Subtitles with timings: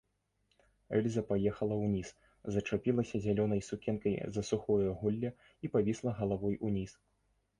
[0.99, 2.07] Эльза паехала ўніз,
[2.55, 5.29] зачапілася зялёнай сукенкай за сухое голле
[5.67, 6.91] і павісла галавой уніз.